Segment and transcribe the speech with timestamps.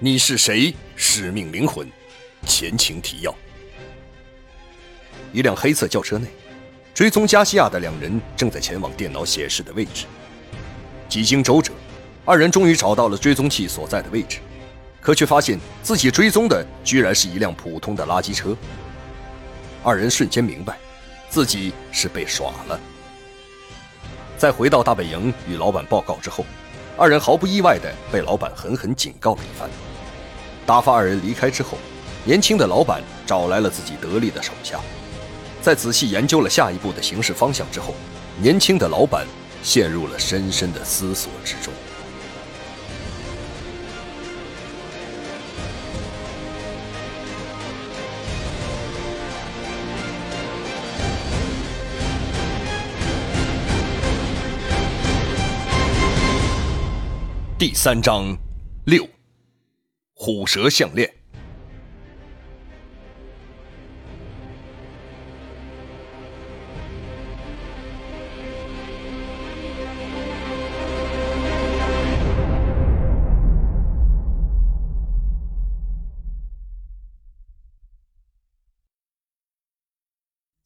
[0.00, 0.72] 你是谁？
[0.94, 1.84] 使命灵魂。
[2.46, 3.34] 前情提要：
[5.32, 6.28] 一辆黑色轿车内，
[6.94, 10.06] 追踪加西亚的两人正在前往电脑显示的位置。
[11.08, 11.72] 几经周折，
[12.24, 14.38] 二人终于找到了追踪器所在的位置，
[15.00, 18.56] 可却发现自己追踪的居然是一辆普通的垃圾车。
[19.82, 20.78] 二人瞬间明白，
[21.28, 22.78] 自己是被耍了。
[24.36, 26.46] 在回到大本营与老板报告之后，
[27.00, 29.70] 二人毫不意外地被老板狠狠警告了一番。
[30.66, 31.78] 打发二人离开之后，
[32.24, 34.80] 年轻的老板找来了自己得力的手下，
[35.62, 37.94] 在仔细研究了下一步的行事方向之后，
[38.42, 39.24] 年轻的老板
[39.62, 41.72] 陷入了深深的思索之中。
[57.68, 58.34] 第三章
[58.86, 59.06] 六。
[60.14, 61.06] 虎蛇项链。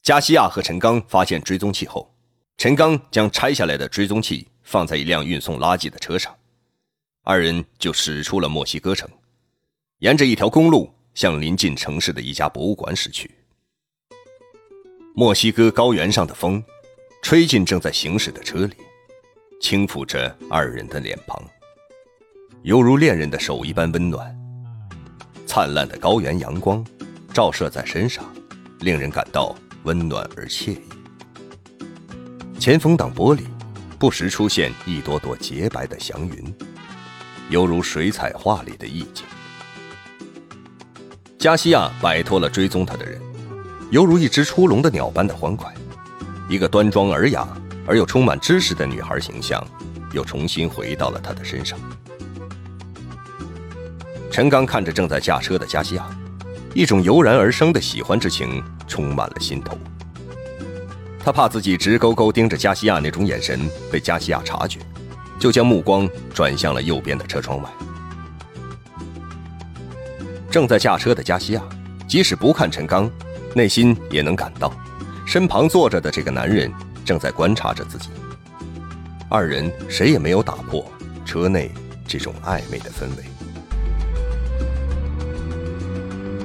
[0.03, 2.15] 加西亚和陈刚发现追踪器后，
[2.57, 6.33] 陈刚将拆下来的追踪器放在一辆运送垃圾的车上，
[7.25, 9.09] 二人就驶出了墨西哥城。
[9.99, 13.31] 沿着一条公路向临近城市的一家博物馆驶去。
[15.15, 16.63] 墨西哥高原上的风，
[17.23, 18.75] 吹进正在行驶的车里，
[19.61, 21.41] 轻抚着二人的脸庞，
[22.63, 24.37] 犹如恋人的手一般温暖。
[25.47, 26.85] 灿烂的高原阳光
[27.33, 28.25] 照射在身上，
[28.81, 30.81] 令人感到温暖而惬意。
[32.59, 33.43] 前风挡玻璃
[33.99, 36.55] 不时出现一朵朵洁白的祥云，
[37.51, 39.25] 犹如水彩画里的意境。
[41.39, 43.21] 加西亚摆脱了追踪他的人，
[43.91, 45.73] 犹如一只出笼的鸟般的欢快。
[46.49, 47.47] 一个端庄尔雅
[47.87, 49.67] 而又充满知识的女孩形象，
[50.13, 51.79] 又重新回到了他的身上。
[54.31, 56.09] 陈刚看着正在驾车的加西亚，
[56.75, 59.77] 一种油然而生的喜欢之情充满了心头。
[61.25, 64.81] 他怕自己直勾勾盯着加西亚那种眼神被加西亚察觉，
[65.43, 67.69] 就将目光转向了右边的车窗外。
[70.49, 71.63] 正在驾车的加西亚，
[72.07, 73.11] 即使不看陈刚，
[73.53, 74.73] 内心也能感到，
[75.27, 76.73] 身旁坐着的这个男人
[77.05, 78.11] 正在观察着自己。
[79.29, 80.87] 二人谁也没有打破
[81.25, 81.73] 车内
[82.07, 83.25] 这种暧昧的氛围。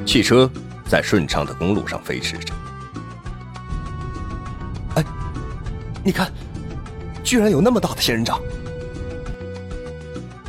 [0.07, 0.49] 汽车
[0.89, 2.51] 在顺畅的公路上飞驰着。
[4.95, 5.03] 哎，
[6.03, 6.31] 你看，
[7.23, 8.41] 居然有那么大的仙人掌！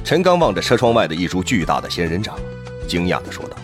[0.09, 2.35] 陈刚望着车窗外的一株巨大的仙人掌。
[2.89, 3.59] 惊讶地说道：“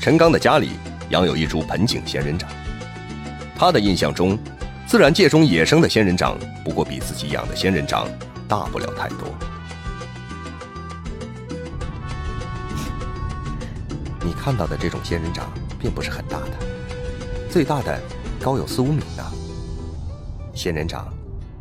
[0.00, 0.70] 陈刚的家里
[1.10, 2.48] 养有一株盆景仙人掌，
[3.54, 4.38] 他的印象中，
[4.86, 8.08] 自然界中野生的仙人掌不过比自己养的仙人掌
[8.48, 9.28] 大不了太多。
[14.24, 16.52] 你看到的这种仙人掌并不是很大的，
[17.50, 18.00] 最大的
[18.40, 19.22] 高有四五米呢。
[20.54, 21.06] 仙人掌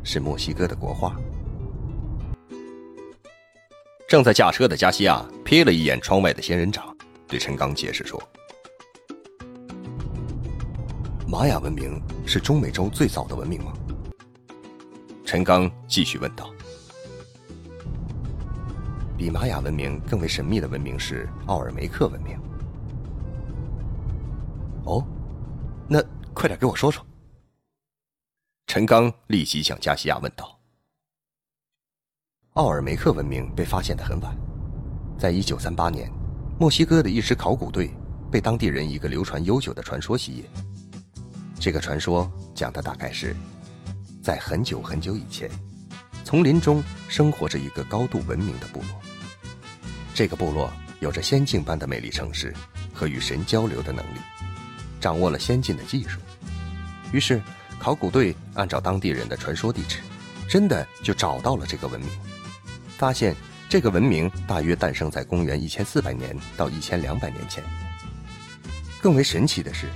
[0.06, 1.14] 是墨西哥的国画。”
[4.12, 6.94] 正在驾车的加西亚瞥了一眼窗外的仙人掌，
[7.30, 8.22] 对陈刚解释说
[11.26, 13.72] ：“玛雅文明是中美洲最早的文明吗？”
[15.24, 16.52] 陈刚继续问道。
[19.18, 22.38] 比玛雅文明更为神秘的文明是奥尔梅克文明。
[24.84, 25.02] 哦，
[25.88, 27.02] 那快点给我说说。
[28.68, 30.61] 陈刚立即向加西亚问道。
[32.56, 34.36] 奥尔梅克文明被发现的很晚，
[35.18, 36.12] 在一九三八年，
[36.60, 37.92] 墨西哥的一支考古队
[38.30, 40.44] 被当地人一个流传悠久的传说吸引。
[41.58, 43.34] 这个传说讲的大概是，
[44.22, 45.50] 在很久很久以前，
[46.26, 49.02] 丛林中生活着一个高度文明的部落。
[50.14, 50.70] 这个部落
[51.00, 52.54] 有着仙境般的美丽城市
[52.94, 54.20] 和与神交流的能力，
[55.00, 56.20] 掌握了先进的技术。
[57.14, 57.42] 于是，
[57.80, 60.00] 考古队按照当地人的传说地址，
[60.50, 62.10] 真的就找到了这个文明。
[63.02, 63.36] 发现
[63.68, 67.64] 这个文明大约诞生在公元一千四百年到一千两百年前。
[69.02, 69.90] 更为神奇的是，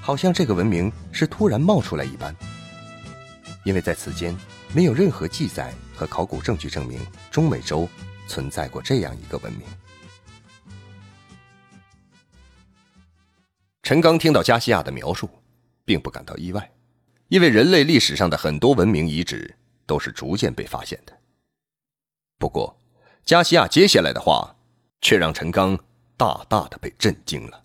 [0.00, 2.34] 好像这个文明是突然冒出来一般，
[3.62, 4.34] 因为在此间
[4.72, 6.98] 没有任何记载和考古证据证明
[7.30, 7.86] 中美洲
[8.26, 9.66] 存在过这样一个文明。
[13.82, 15.28] 陈刚听到加西亚的描述，
[15.84, 16.70] 并不感到意外，
[17.28, 19.54] 因为人类历史上的很多文明遗址
[19.84, 21.19] 都是逐渐被发现的。
[22.40, 22.74] 不过，
[23.22, 24.56] 加西亚接下来的话
[25.02, 25.78] 却让陈刚
[26.16, 27.64] 大大的被震惊了。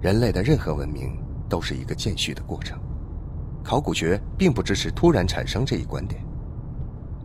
[0.00, 2.78] 人类的任何文明都是一个渐续的过程，
[3.64, 6.24] 考古学并不支持突然产生这一观点。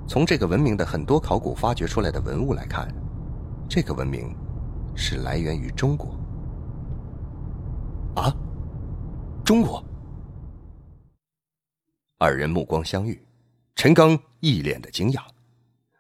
[0.08, 2.92] 从这个文明的很多考古发掘出来的文物来看，
[3.70, 4.36] 这个文明
[4.96, 6.20] 是来源于中国。
[8.16, 8.36] 啊，
[9.46, 9.86] 中国！
[12.18, 13.24] 二人目光相遇，
[13.76, 15.22] 陈刚一脸的惊讶。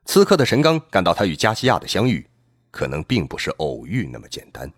[0.05, 2.27] 此刻的陈刚感到，他与加西亚的相遇，
[2.71, 4.71] 可能并不是偶遇那么简单。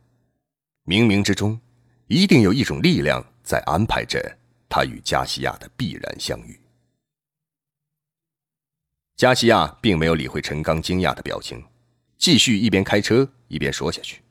[0.86, 1.60] 冥冥之中，
[2.08, 4.38] 一定有一种力量在安排着
[4.70, 6.60] 他与加西亚的必然相遇。
[9.16, 11.64] 加西亚并没有理会陈刚惊讶的表情，
[12.18, 14.22] 继续一边开车一边说下去。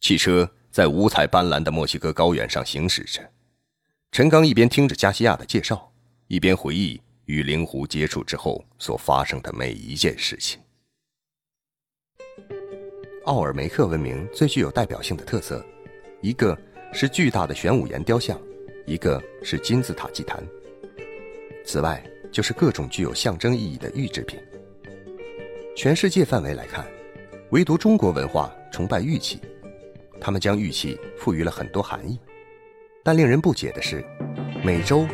[0.00, 3.32] 汽车在五彩斑斓的墨西哥高原上行驶着，
[4.12, 5.92] 陈刚一边听着加西亚的介绍，
[6.28, 7.00] 一边回忆。
[7.28, 10.58] 与灵狐接触之后所发生的每一件事情。
[13.26, 15.64] 奥尔梅克文明最具有代表性的特色，
[16.22, 16.58] 一个
[16.90, 18.40] 是巨大的玄武岩雕像，
[18.86, 20.42] 一个是金字塔祭坛。
[21.66, 22.02] 此外，
[22.32, 24.40] 就是各种具有象征意义的玉制品。
[25.76, 26.86] 全世界范围来看，
[27.50, 29.38] 唯独中国文化崇拜玉器，
[30.18, 32.18] 他们将玉器赋予了很多含义。
[33.04, 34.02] 但令人不解的是，
[34.64, 35.06] 美洲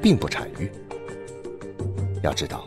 [0.00, 0.70] 并不产玉。
[2.22, 2.66] 要知道，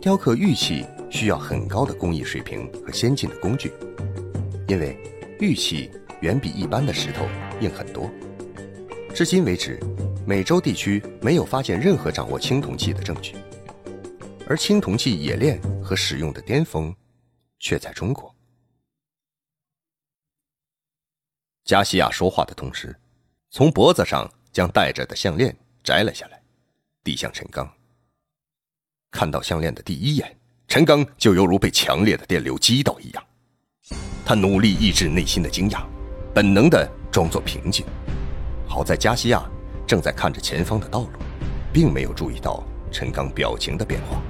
[0.00, 3.72] 雕刻玉器需要很高的工艺水平和先进的工具，
[4.66, 4.96] 因为
[5.38, 5.90] 玉器
[6.20, 7.28] 远比一般的石头
[7.60, 8.10] 硬很多。
[9.14, 9.78] 至今为止，
[10.26, 13.36] 美洲地区没有发现任何掌握青铜器的证据，
[14.48, 16.94] 而青铜器冶炼和使用的巅峰
[17.58, 18.34] 却在中国。
[21.64, 22.96] 加西亚说话的同时，
[23.50, 26.42] 从脖子上将戴着的项链摘了下来，
[27.04, 27.72] 递向陈刚。
[29.10, 30.36] 看到项链的第一眼，
[30.68, 33.24] 陈刚就犹如被强烈的电流击到一样。
[34.24, 35.84] 他努力抑制内心的惊讶，
[36.32, 37.84] 本能的装作平静。
[38.68, 39.42] 好在加西亚
[39.84, 41.18] 正在看着前方的道路，
[41.72, 44.22] 并没有注意到陈刚表情的变化。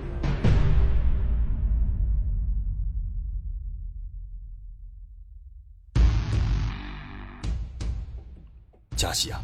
[8.97, 9.38] 加西亚，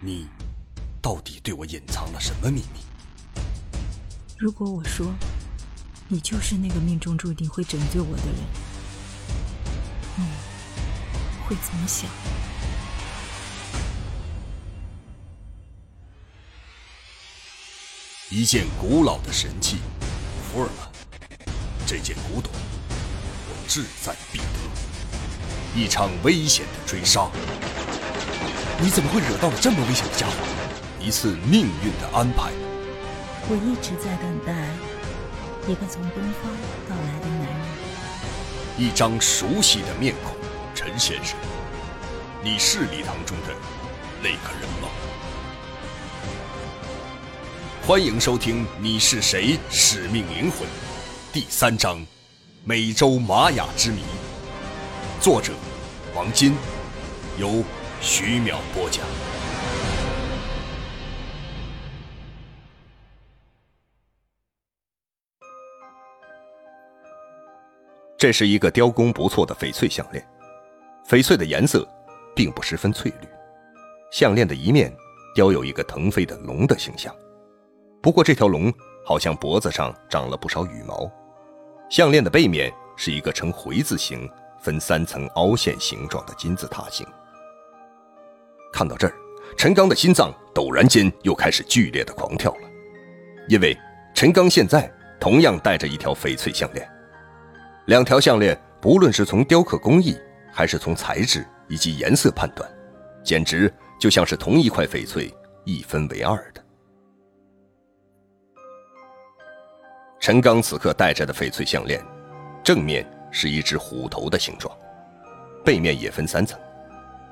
[0.00, 0.26] 你
[1.02, 2.89] 到底对我隐藏了什么秘密？
[4.40, 5.06] 如果我说，
[6.08, 8.36] 你就是那个命中注定会拯救我的人，
[10.16, 10.24] 你
[11.46, 12.08] 会怎么想？
[18.30, 19.76] 一件古老的神器，
[20.50, 20.88] 福尔曼，
[21.86, 25.78] 这件古董，我志在必得。
[25.78, 27.30] 一场危险的追杀，
[28.80, 30.32] 你怎么会惹到了这么危险的家伙？
[30.98, 32.50] 一次命运的安排。
[33.52, 34.54] 我一直在等待
[35.66, 36.52] 一个从东方
[36.88, 37.56] 到来的男人。
[38.78, 40.36] 一张熟悉的面孔，
[40.72, 41.36] 陈先生，
[42.44, 43.52] 你是礼堂中的
[44.22, 44.88] 那个人吗？
[47.84, 49.58] 欢迎收听《你是谁？
[49.68, 50.60] 使命灵魂》
[51.32, 51.98] 第三章
[52.62, 54.02] 《美洲玛雅之谜》，
[55.20, 55.52] 作者
[56.14, 56.54] 王金，
[57.36, 57.64] 由
[58.00, 59.04] 徐淼播讲。
[68.20, 70.22] 这是一个雕工不错的翡翠项链，
[71.08, 71.88] 翡翠的颜色
[72.36, 73.26] 并不十分翠绿。
[74.12, 74.94] 项链的一面
[75.34, 77.16] 雕有一个腾飞的龙的形象，
[78.02, 78.70] 不过这条龙
[79.06, 81.10] 好像脖子上长了不少羽毛。
[81.88, 87.06] 项链的背面是一个呈回字形、分三层凹陷形状的金字塔形。
[88.70, 89.14] 看到这儿，
[89.56, 92.68] 陈刚的心脏陡然间又开始剧烈的狂跳了，
[93.48, 93.74] 因为
[94.14, 96.86] 陈刚现在同样戴着一条翡翠项链。
[97.90, 100.16] 两条项链，不论是从雕刻工艺，
[100.52, 102.70] 还是从材质以及颜色判断，
[103.24, 103.68] 简直
[103.98, 105.28] 就像是同一块翡翠
[105.64, 106.64] 一分为二的。
[110.20, 112.00] 陈刚此刻戴着的翡翠项链，
[112.62, 114.72] 正面是一只虎头的形状，
[115.64, 116.56] 背面也分三层，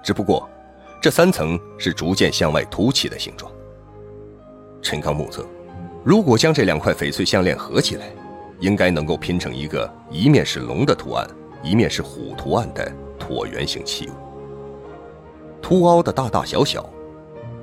[0.03, 0.51] 只不过
[1.01, 3.49] 这三层是逐渐向外凸起的形状。
[4.83, 5.47] 陈刚目测，
[6.05, 8.09] 如果将这两块翡翠项链合起来。
[8.61, 11.29] 应该能够拼成一个一面是龙的图案，
[11.63, 14.13] 一面是虎图案的椭圆形器物。
[15.63, 16.89] 凸凹的大大小小，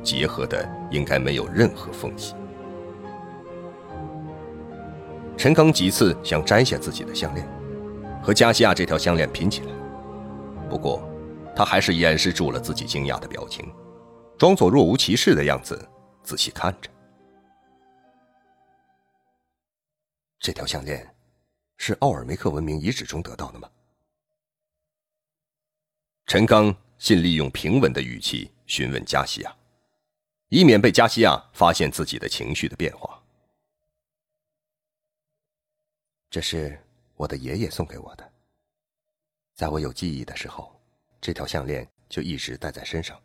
[0.03, 2.33] 结合的应该没有任何缝隙。
[5.37, 7.47] 陈刚几次想摘下自己的项链，
[8.21, 9.67] 和加西亚这条项链拼起来，
[10.69, 11.01] 不过
[11.55, 13.65] 他还是掩饰住了自己惊讶的表情，
[14.37, 15.77] 装作若无其事的样子，
[16.23, 16.89] 仔细看着。
[20.45, 21.15] 这条项链
[21.77, 23.67] 是奥尔梅克文明遗址中得到的吗？
[26.27, 29.57] 陈刚尽力用平稳的语气询问加西亚，
[30.49, 33.19] 以免被加西亚发现自己的情绪的变化。
[36.29, 36.79] 这是
[37.15, 38.33] 我的爷爷送给我的，
[39.55, 40.79] 在我有记忆的时候，
[41.19, 43.19] 这条项链就一直戴在身上。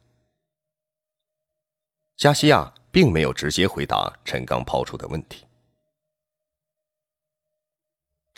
[2.16, 5.44] 加西亚并没有直接回答陈刚抛出的问题。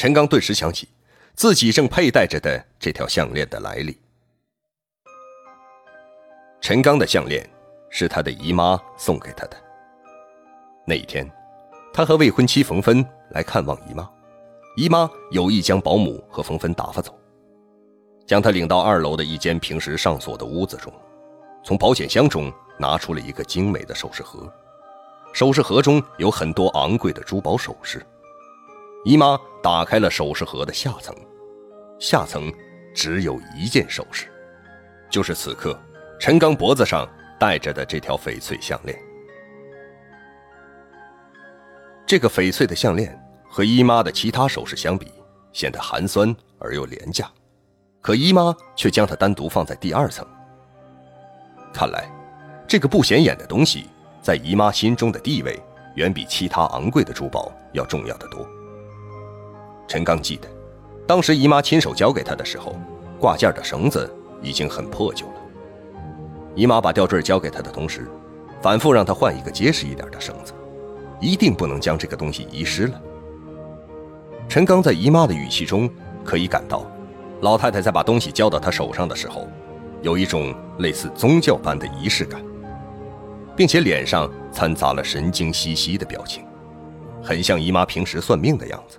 [0.03, 0.89] 陈刚顿时想起
[1.33, 3.97] 自己正佩戴着的这条项链的来历。
[6.61, 7.49] 陈刚的项链
[7.89, 9.57] 是他的姨妈送给他的。
[10.85, 11.25] 那一天，
[11.95, 14.11] 他和未婚妻冯芬来看望姨妈，
[14.77, 17.17] 姨妈有意将保姆和冯芬打发走，
[18.27, 20.93] 将他领到二楼的一间平时上锁的屋子中，
[21.63, 24.53] 从保险箱中拿出了一个精美的首饰盒，
[25.33, 28.05] 首饰盒中有很多昂贵的珠宝首饰。
[29.05, 31.13] 姨妈打开了首饰盒的下层，
[31.99, 32.53] 下层
[32.95, 34.29] 只有一件首饰，
[35.11, 35.79] 就是此刻。
[36.21, 38.97] 陈刚脖子上戴着的这条翡翠项链，
[42.07, 45.11] 这个翡翠的项链和姨妈的其他首饰相比，
[45.53, 47.29] 显得寒酸而又廉价，
[48.01, 50.25] 可姨妈却将它单独放在第二层。
[51.75, 52.09] 看来，
[52.69, 53.89] 这个不显眼的东西
[54.23, 55.61] 在姨妈心中的地位，
[55.97, 58.47] 远比其他昂贵的珠宝要重要的多。
[59.93, 60.49] 陈刚记得，
[61.07, 62.75] 当时姨妈亲手交给他的时候，
[63.21, 65.35] 挂件的绳子已经很破旧了。
[66.55, 68.09] 姨妈把吊坠交给他的同时，
[68.63, 70.55] 反复让他换一个结实一点的绳子，
[71.21, 72.99] 一定不能将这个东西遗失了。
[74.49, 75.87] 陈刚在姨妈的语气中
[76.25, 76.87] 可以感到，
[77.43, 79.47] 老太太在把东西交到他手上的时候，
[80.01, 82.43] 有一种类似宗教般的仪式感，
[83.55, 86.43] 并且脸上掺杂了神经兮兮的表情，
[87.23, 88.97] 很像姨妈平时算命的样子。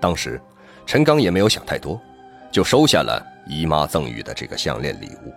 [0.00, 0.40] 当时，
[0.86, 2.00] 陈刚也没有想太多，
[2.50, 5.32] 就收下了姨妈赠予的这个项链礼物。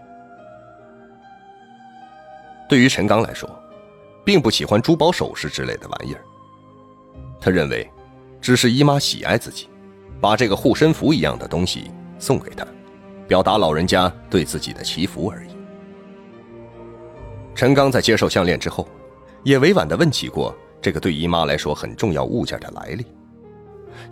[2.70, 3.50] 对于陈刚来说，
[4.26, 6.22] 并不喜欢珠宝首饰之类的玩意儿。
[7.42, 7.88] 他认为，
[8.40, 9.68] 只是姨妈喜爱自己，
[10.22, 12.66] 把这个护身符一样的东西送给他，
[13.28, 15.50] 表达老人家对自己的祈福而已。
[17.54, 18.88] 陈刚在接受项链之后，
[19.44, 23.06] 也委婉地问起过这个对姨妈来说很重要物件的来历。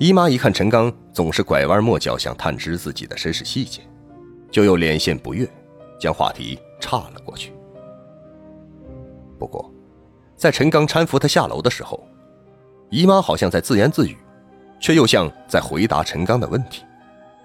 [0.01, 3.84] 姨妈一看陈刚总是拐弯抹角想探知自己的身世细节，
[4.50, 5.48] 就又脸现不悦，
[6.00, 7.53] 将话题岔了过去。
[9.38, 9.72] 不过，
[10.36, 12.03] 在陈刚搀扶他下楼的时候，
[12.89, 14.17] 姨妈好像在自言自语，
[14.79, 16.84] 却又像在回答陈刚的问题，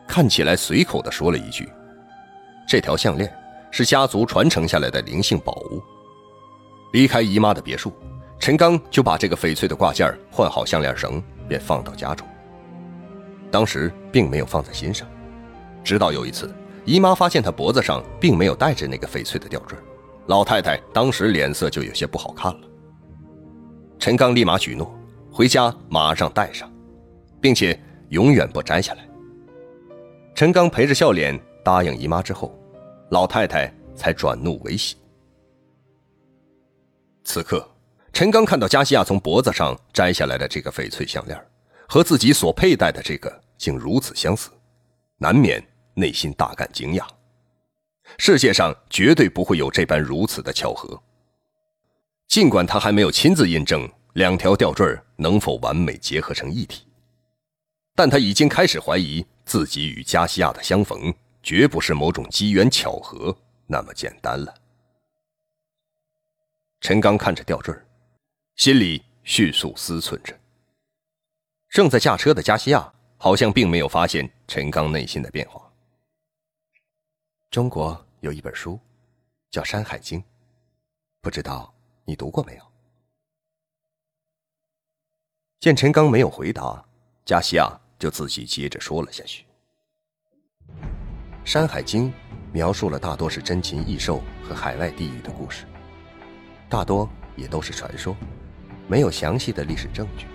[0.08, 1.68] 看起来随口的说了一句
[2.66, 3.30] ：“这条项链
[3.70, 5.82] 是家族传承下来的灵性宝物。”
[6.94, 7.92] 离开姨妈的别墅，
[8.38, 12.26] 陈刚就把这个翡翠的挂件换好项链绳，便放到家中。
[13.50, 15.09] 当时并没有放在心上，
[15.85, 16.53] 直到有一次，
[16.85, 19.79] 姨妈发现他脖子上并没有戴着那个翡翠的吊坠。
[20.26, 22.61] 老太太当时脸色就有些不好看了。
[23.99, 24.93] 陈刚立马许诺，
[25.31, 26.71] 回家马上戴上，
[27.41, 29.09] 并且永远不摘下来。
[30.35, 32.53] 陈刚陪着笑脸答应姨妈之后，
[33.11, 34.97] 老太太才转怒为喜。
[37.25, 37.67] 此刻，
[38.12, 41.41] 陈刚看到加西亚从脖子上摘下来的这个翡翠项链，
[41.88, 44.50] 和自己所佩戴的这个竟如此相似，
[45.19, 45.64] 难免
[45.95, 47.07] 内心大感惊讶。
[48.19, 51.00] 世界上绝对不会有这般如此的巧合。
[52.28, 56.87] 尽管他还没有亲自印证两条吊坠能否完美结合成一体，
[57.95, 64.52] 但他已经开始怀疑自己与加西亚的相逢绝不是某种机缘巧合那么简单了。
[66.81, 67.75] 陈刚看着吊坠，
[68.57, 70.37] 心里迅速思忖着。
[71.76, 75.61] 正在驾车的加西亚好像并没有发现陈刚内心的变化。
[77.50, 78.80] 中国有一本书，
[79.50, 80.18] 叫《山海经》，
[81.21, 81.71] 不知道
[82.06, 82.62] 你读过没有？
[85.61, 86.83] 见陈刚没有回答，
[87.26, 89.45] 加西亚就自己接着说了下去。
[91.45, 92.11] 《山海经》
[92.54, 95.66] 描述了大多是珍禽异兽和海外地域的故事，
[96.71, 97.06] 大多
[97.37, 98.16] 也都是传说，
[98.88, 100.26] 没有详细的历史证据。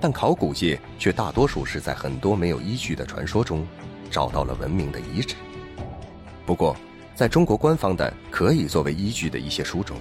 [0.00, 3.66] 但考古界却大多数是在很多没有依据的传说中，
[4.10, 5.34] 找到了文明的遗址。
[6.46, 6.76] 不过，
[7.14, 9.96] 在中国官方的可以作为依据的一些书中，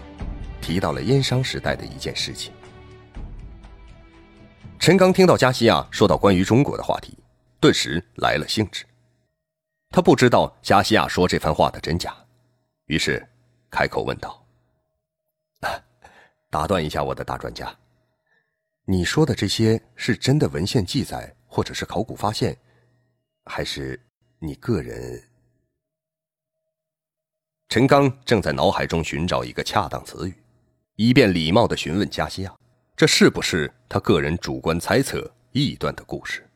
[0.61, 2.53] 提到了殷商时代的一件事情。
[4.79, 7.17] 陈刚听到加西亚说到关于中国的话题，
[7.59, 8.85] 顿时来了兴致。
[9.89, 12.15] 他不知道加西亚说这番话的真假，
[12.85, 13.27] 于是
[13.71, 14.41] 开口问道
[16.49, 17.75] ：“打断一下，我的大专家，
[18.89, 22.57] 你说的这些是真的文献记载，或者是考古发现，
[23.43, 24.01] 还是
[24.39, 25.21] 你个人？”
[27.67, 30.33] 陈刚正在脑海中寻找一个恰当词语，
[30.95, 32.57] 以便礼貌的询问加西亚，
[32.95, 36.49] 这是不是他个人主观猜测、臆断的故事？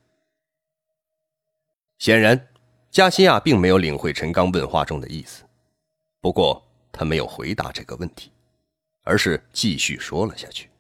[1.97, 2.47] 显然，
[2.89, 5.43] 加西亚并没有领会陈刚问话中的意思。
[6.21, 8.31] 不过，他没有回答这个问题，
[9.03, 10.70] 而是继续说了下去。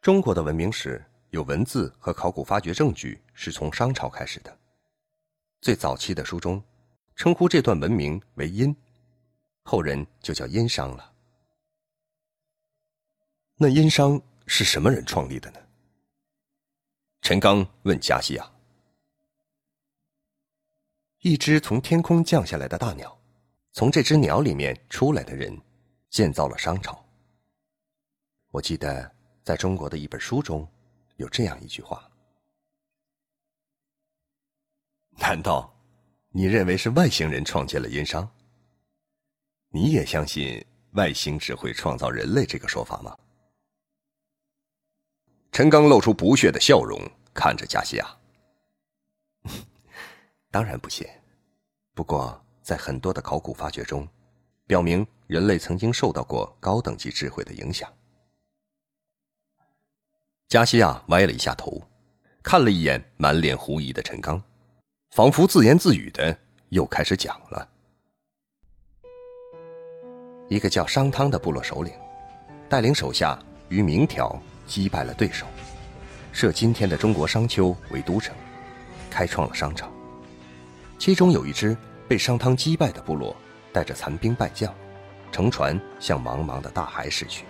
[0.00, 4.58] 中国的文明史有文字和考古发掘证据是从商朝开始的。
[5.60, 6.62] 最早期的书中，
[7.14, 8.74] 称呼这段文明为殷，
[9.64, 11.12] 后人就叫殷商了。
[13.56, 15.60] 那殷商是什么人创立的呢？
[17.20, 18.50] 陈刚问加西亚
[21.20, 23.20] ：“一只从天空降下来的大鸟，
[23.72, 25.60] 从这只鸟里面出来的人，
[26.08, 27.04] 建造了商朝。
[28.50, 29.14] 我记得
[29.50, 30.64] 在中国的一本书中，
[31.16, 32.08] 有这样一句话。”
[35.18, 35.76] 难道
[36.28, 38.30] 你认为是外星人创建了殷商？
[39.70, 43.18] 你也相信外星只会创造人类这个说法吗？
[45.50, 47.02] 陈刚露出不屑的笑容，
[47.34, 48.06] 看着加西亚。
[50.52, 51.20] 当然不屑，
[51.92, 54.08] 不过在很多的考古发掘中，
[54.68, 57.92] 表明人类曾经受到过高等级智慧的影响。
[60.50, 61.80] 加西亚歪了一下头，
[62.42, 64.42] 看了一眼满脸狐疑的陈刚。
[65.12, 66.36] 仿佛自言自语的，
[66.70, 67.68] 又开始讲了。
[70.48, 71.94] 一个叫商汤的部落首领，
[72.68, 73.38] 带领手下
[73.68, 75.46] 于明条击败了对手，
[76.32, 78.34] 设今天的中国商丘为都城，
[79.08, 79.88] 开创了商朝。
[80.98, 81.76] 其中有一支
[82.08, 83.36] 被商汤击败的部落，
[83.72, 84.74] 带着残兵败将，
[85.30, 87.44] 乘船向茫茫的大海驶去。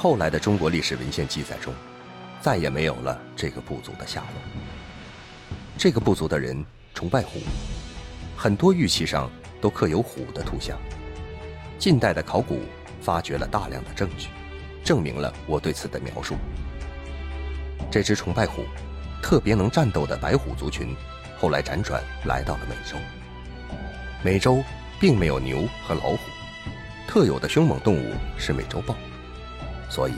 [0.00, 1.74] 后来的中国历史文献记载中，
[2.40, 4.40] 再也没有了这个部族的下落。
[5.76, 7.40] 这个部族的人崇拜虎，
[8.36, 9.28] 很多玉器上
[9.60, 10.78] 都刻有虎的图像。
[11.80, 12.60] 近代的考古
[13.00, 14.28] 发掘了大量的证据，
[14.84, 16.36] 证明了我对此的描述。
[17.90, 18.62] 这只崇拜虎、
[19.20, 20.94] 特别能战斗的白虎族群，
[21.40, 22.96] 后来辗转来到了美洲。
[24.22, 24.62] 美洲
[25.00, 26.18] 并没有牛和老虎，
[27.08, 28.94] 特有的凶猛动物是美洲豹，
[29.88, 30.14] 所以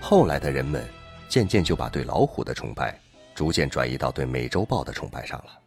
[0.00, 0.86] 后来的人们
[1.28, 2.98] 渐渐就把对老虎的崇拜。
[3.34, 5.60] 逐渐转移到对美洲豹的崇拜上了。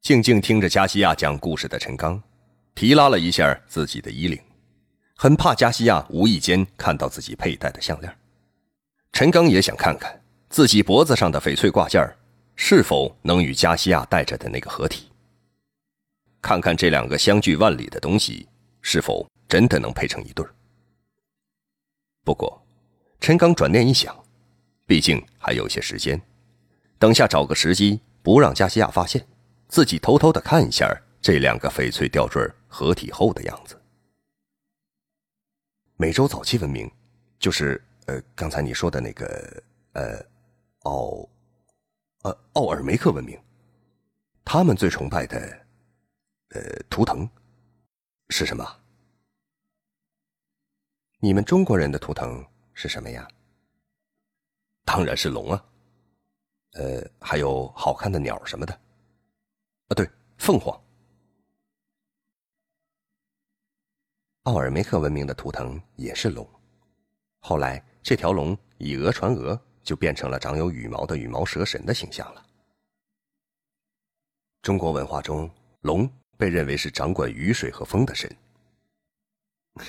[0.00, 2.22] 静静听着加西亚讲故事的陈刚，
[2.74, 4.40] 提拉了一下自己的衣领，
[5.14, 8.10] 很怕加西亚无意间看到自己佩戴的项链。
[9.12, 12.02] 陈刚也想看看自己脖子上的翡翠挂件
[12.56, 15.10] 是否能与加西亚戴着的那个合体，
[16.40, 18.48] 看看这两个相距万里的东西
[18.80, 20.46] 是否真的能配成一对
[22.28, 22.62] 不过，
[23.20, 24.14] 陈刚转念一想。
[24.84, 26.20] 毕竟还有些时间，
[26.98, 29.26] 等下找个时机，不让加西亚发现，
[29.66, 33.80] 自己偷偷的看一下这两个翡翠吊坠合体后的样子。
[35.96, 36.90] 美洲早期文明，
[37.38, 39.62] 就是呃刚才你说的那个
[39.94, 40.22] 呃
[40.80, 41.26] 奥
[42.24, 43.40] 呃奥尔梅克文明，
[44.44, 45.38] 他们最崇拜的
[46.50, 46.60] 呃
[46.90, 47.26] 图腾
[48.28, 48.62] 是什么？
[51.20, 53.28] 你们中国人的图腾是什么呀？
[54.84, 55.64] 当然是龙啊，
[56.74, 58.72] 呃，还有好看的鸟什么的，
[59.88, 60.80] 啊，对，凤凰。
[64.44, 66.48] 奥尔梅克文明的图腾也是龙，
[67.40, 72.46] 后来这条龙以讹传讹，就变成了长有羽毛的羽毛蛇神的形象了。
[74.62, 75.50] 中国文化中，
[75.80, 78.30] 龙被认为是掌管雨水和风的神。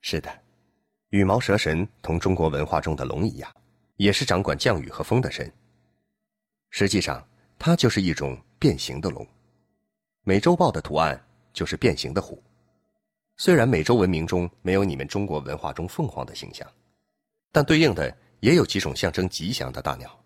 [0.00, 0.42] 是的，
[1.10, 3.52] 羽毛蛇神同中国文化中的龙一样。
[3.98, 5.52] 也是掌管降雨和风的神。
[6.70, 7.26] 实际上，
[7.58, 9.26] 它就是一种变形的龙。
[10.22, 11.20] 美洲豹的图案
[11.52, 12.40] 就是变形的虎。
[13.38, 16.64] 虽然美洲文明中没有你们中国文化中凤凰的形象，
[17.50, 20.16] 但对应的也有几种象征吉祥的大鸟。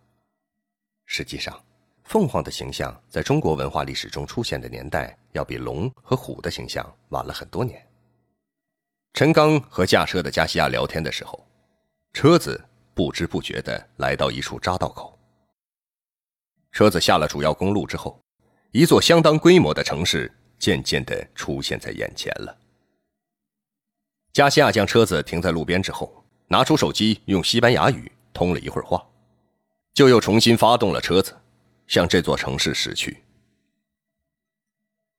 [1.06, 1.58] 实际上，
[2.04, 7.82] 凤凰的形象在中国文化历史中出现的年代，要比龙和虎的形象晚了很多年。
[9.12, 11.46] 陈刚和驾车的加西亚聊天的时候，
[12.12, 12.68] 车子。
[12.94, 15.18] 不知不觉的来到一处匝道口。
[16.72, 18.22] 车子下了主要公路之后，
[18.70, 22.54] 一座相当规模的城市渐渐的出现在眼前了。
[24.34, 29.02] 加西亚将车子停在路边之后，拿出手机用西班牙语通了一会儿话，
[29.94, 31.34] 就又重新发动了车子，
[31.86, 33.24] 向这座城市驶去。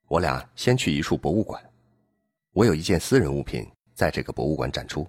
[0.08, 1.60] 我俩先去一处博物馆，
[2.52, 5.08] 我有一件私人物品在这个博物馆展出，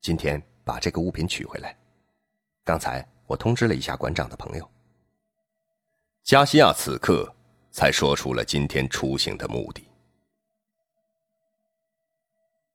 [0.00, 1.76] 今天把这个物品取回来。
[2.64, 4.70] 刚才我通知了一下馆长的朋友。
[6.22, 7.34] 加西亚此刻
[7.70, 9.84] 才说出了今天出行的目的。